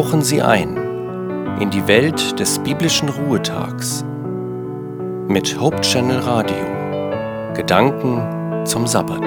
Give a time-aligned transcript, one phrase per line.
[0.00, 0.78] tauchen Sie ein
[1.60, 4.02] in die Welt des biblischen Ruhetags
[5.28, 7.52] mit Hope Channel Radio.
[7.54, 9.20] Gedanken zum Sabbat.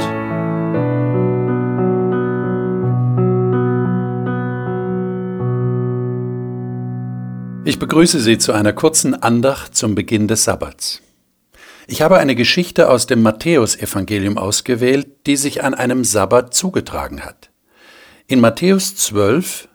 [7.65, 11.03] Ich begrüße Sie zu einer kurzen Andacht zum Beginn des Sabbats.
[11.85, 17.51] Ich habe eine Geschichte aus dem Matthäusevangelium ausgewählt, die sich an einem Sabbat zugetragen hat.
[18.25, 19.67] In Matthäus 12,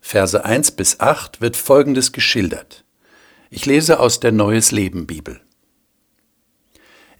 [0.00, 2.84] Verse 1 bis 8 wird Folgendes geschildert.
[3.50, 5.40] Ich lese aus der Neues Leben Bibel.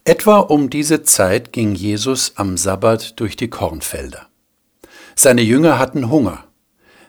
[0.03, 4.27] Etwa um diese Zeit ging Jesus am Sabbat durch die Kornfelder.
[5.15, 6.45] Seine Jünger hatten Hunger.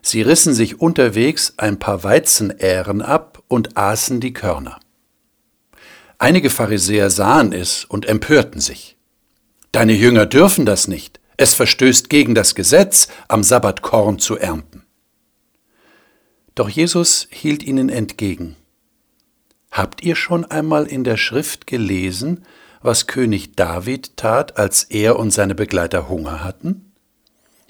[0.03, 4.81] Sie rissen sich unterwegs ein paar Weizenähren ab und aßen die Körner.
[6.19, 8.99] Einige Pharisäer sahen es und empörten sich.
[9.73, 11.21] Deine Jünger dürfen das nicht.
[11.37, 14.85] Es verstößt gegen das Gesetz, am Sabbat Korn zu ernten.
[16.61, 18.55] Doch Jesus hielt ihnen entgegen.
[19.71, 22.45] Habt ihr schon einmal in der Schrift gelesen,
[22.83, 26.93] was König David tat, als er und seine Begleiter Hunger hatten?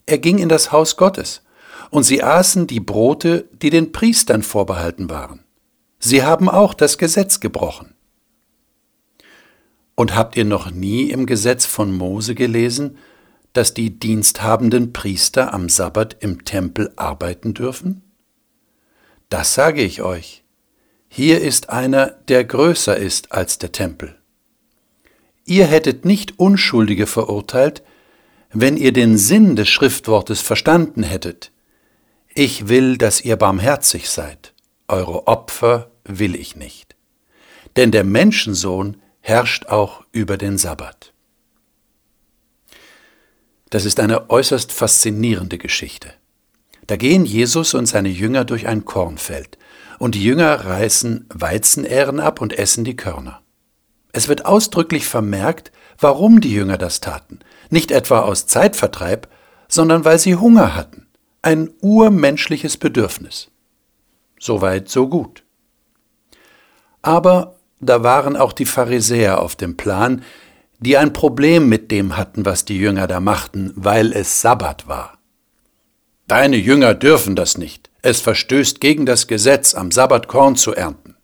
[0.06, 1.42] Er ging in das Haus Gottes,
[1.90, 5.44] und sie aßen die Brote, die den Priestern vorbehalten waren.
[6.00, 7.94] Sie haben auch das Gesetz gebrochen.
[9.94, 12.98] Und habt ihr noch nie im Gesetz von Mose gelesen,
[13.52, 18.02] dass die diensthabenden Priester am Sabbat im Tempel arbeiten dürfen?
[19.30, 20.42] Das sage ich euch.
[21.08, 24.16] Hier ist einer, der größer ist als der Tempel.
[25.44, 27.82] Ihr hättet nicht Unschuldige verurteilt,
[28.52, 31.52] wenn ihr den Sinn des Schriftwortes verstanden hättet.
[32.34, 34.52] Ich will, dass ihr barmherzig seid,
[34.88, 36.96] eure Opfer will ich nicht.
[37.76, 41.12] Denn der Menschensohn herrscht auch über den Sabbat.
[43.70, 46.12] Das ist eine äußerst faszinierende Geschichte.
[46.86, 49.58] Da gehen Jesus und seine Jünger durch ein Kornfeld,
[49.98, 53.42] und die Jünger reißen Weizenähren ab und essen die Körner.
[54.12, 59.28] Es wird ausdrücklich vermerkt, warum die Jünger das taten, nicht etwa aus Zeitvertreib,
[59.68, 61.06] sondern weil sie Hunger hatten,
[61.42, 63.50] ein urmenschliches Bedürfnis.
[64.38, 65.44] Soweit, so gut.
[67.02, 70.22] Aber da waren auch die Pharisäer auf dem Plan,
[70.80, 75.19] die ein Problem mit dem hatten, was die Jünger da machten, weil es Sabbat war.
[76.30, 77.90] Deine Jünger dürfen das nicht.
[78.02, 81.16] Es verstößt gegen das Gesetz, am Sabbat Korn zu ernten.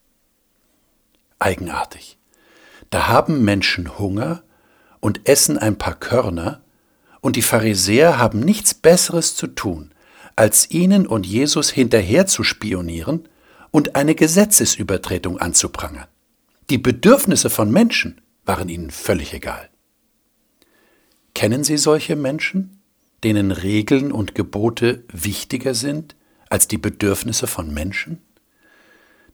[1.38, 2.18] Eigenartig.
[2.90, 4.42] Da haben Menschen Hunger
[4.98, 6.60] und essen ein paar Körner,
[7.20, 9.94] und die Pharisäer haben nichts Besseres zu tun,
[10.34, 13.28] als ihnen und Jesus hinterher zu spionieren
[13.70, 16.08] und eine Gesetzesübertretung anzuprangern.
[16.68, 19.70] Die Bedürfnisse von Menschen waren ihnen völlig egal.
[21.32, 22.75] Kennen Sie solche Menschen?
[23.24, 26.16] Denen Regeln und Gebote wichtiger sind
[26.48, 28.22] als die Bedürfnisse von Menschen?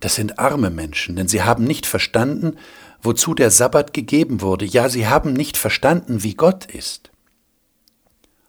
[0.00, 2.56] Das sind arme Menschen, denn sie haben nicht verstanden,
[3.00, 4.64] wozu der Sabbat gegeben wurde.
[4.64, 7.12] Ja, sie haben nicht verstanden, wie Gott ist.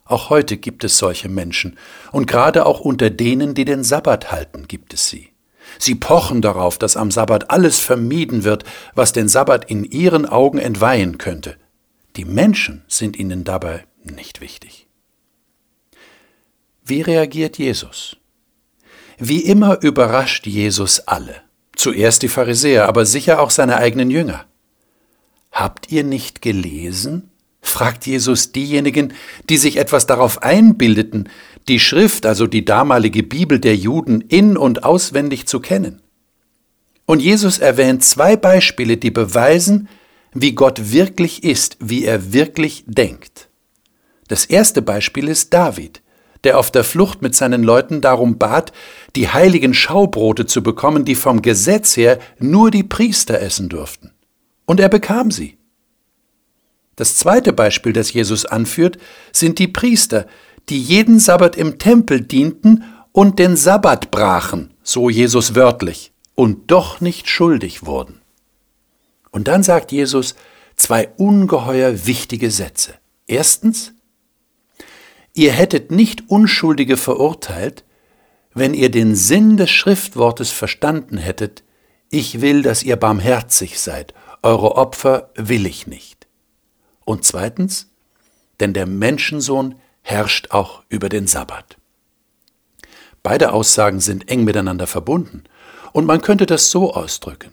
[0.06, 1.78] Auch heute gibt es solche Menschen,
[2.12, 5.30] und gerade auch unter denen, die den Sabbat halten, gibt es sie.
[5.80, 8.64] Sie pochen darauf, dass am Sabbat alles vermieden wird,
[8.96, 11.56] was den Sabbat in ihren Augen entweihen könnte.
[12.16, 14.83] Die Menschen sind ihnen dabei nicht wichtig.
[16.86, 18.18] Wie reagiert Jesus?
[19.18, 21.36] Wie immer überrascht Jesus alle.
[21.78, 24.46] Zuerst die Pharisäer, aber sicher auch seine eigenen Jünger.
[25.52, 27.30] Habt ihr nicht gelesen?
[27.62, 29.14] fragt Jesus diejenigen,
[29.50, 31.30] die sich etwas darauf einbildeten,
[31.70, 36.02] die Schrift, also die damalige Bibel der Juden, in und auswendig zu kennen.
[37.06, 39.88] Und Jesus erwähnt zwei Beispiele, die beweisen,
[40.34, 43.48] wie Gott wirklich ist, wie er wirklich denkt.
[44.28, 46.03] Das erste Beispiel ist David
[46.44, 48.74] der auf der Flucht mit seinen Leuten darum bat,
[49.16, 54.12] die heiligen Schaubrote zu bekommen, die vom Gesetz her nur die Priester essen durften.
[54.66, 55.58] Und er bekam sie.
[56.96, 58.98] Das zweite Beispiel, das Jesus anführt,
[59.32, 60.28] sind die Priester,
[60.70, 67.02] die jeden Sabbat im Tempel dienten und den Sabbat brachen, so Jesus wörtlich, und doch
[67.02, 68.22] nicht schuldig wurden.
[69.32, 70.36] Und dann sagt Jesus
[70.76, 72.96] zwei ungeheuer wichtige Sätze.
[73.28, 73.94] Erstens,
[75.34, 77.84] Ihr hättet nicht Unschuldige verurteilt,
[78.54, 81.64] wenn ihr den Sinn des Schriftwortes verstanden hättet,
[82.10, 84.14] ich will, dass ihr barmherzig seid,
[84.44, 86.28] eure Opfer will ich nicht.
[87.04, 87.90] Und zweitens,
[88.60, 91.78] denn der Menschensohn herrscht auch über den Sabbat.
[93.24, 95.46] Beide Aussagen sind eng miteinander verbunden,
[95.94, 97.52] und man könnte das so ausdrücken.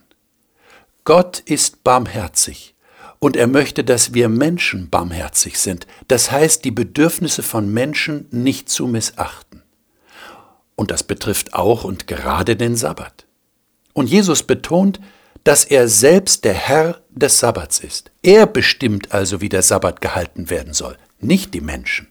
[1.05, 2.75] Gott ist barmherzig
[3.21, 8.69] und er möchte, dass wir Menschen barmherzig sind, das heißt die Bedürfnisse von Menschen nicht
[8.69, 9.63] zu missachten.
[10.75, 13.27] Und das betrifft auch und gerade den Sabbat.
[13.93, 14.99] Und Jesus betont,
[15.45, 18.11] dass er selbst der Herr des Sabbats ist.
[18.23, 22.09] Er bestimmt also, wie der Sabbat gehalten werden soll, nicht die Menschen.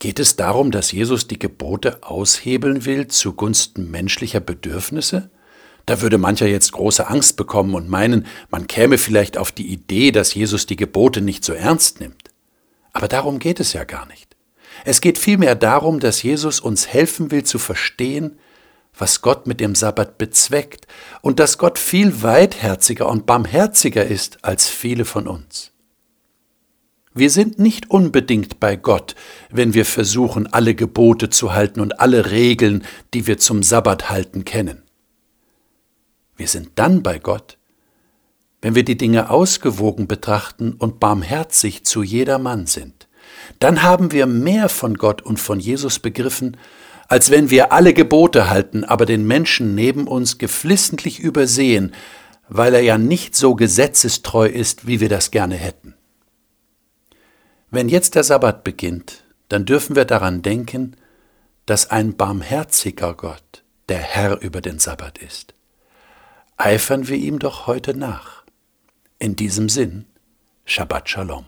[0.00, 5.30] Geht es darum, dass Jesus die Gebote aushebeln will zugunsten menschlicher Bedürfnisse?
[5.88, 10.12] Da würde mancher jetzt große Angst bekommen und meinen, man käme vielleicht auf die Idee,
[10.12, 12.28] dass Jesus die Gebote nicht so ernst nimmt.
[12.92, 14.36] Aber darum geht es ja gar nicht.
[14.84, 18.38] Es geht vielmehr darum, dass Jesus uns helfen will zu verstehen,
[18.98, 20.86] was Gott mit dem Sabbat bezweckt
[21.22, 25.72] und dass Gott viel weitherziger und barmherziger ist als viele von uns.
[27.14, 29.14] Wir sind nicht unbedingt bei Gott,
[29.50, 32.84] wenn wir versuchen, alle Gebote zu halten und alle Regeln,
[33.14, 34.82] die wir zum Sabbat halten, kennen.
[36.38, 37.58] Wir sind dann bei Gott,
[38.62, 43.08] wenn wir die Dinge ausgewogen betrachten und barmherzig zu jedermann sind.
[43.58, 46.56] Dann haben wir mehr von Gott und von Jesus begriffen,
[47.08, 51.92] als wenn wir alle Gebote halten, aber den Menschen neben uns geflissentlich übersehen,
[52.48, 55.94] weil er ja nicht so gesetzestreu ist, wie wir das gerne hätten.
[57.70, 60.96] Wenn jetzt der Sabbat beginnt, dann dürfen wir daran denken,
[61.66, 65.54] dass ein barmherziger Gott der Herr über den Sabbat ist.
[66.60, 68.42] Eifern wir ihm doch heute nach.
[69.20, 70.06] In diesem Sinn,
[70.64, 71.46] Shabbat Shalom.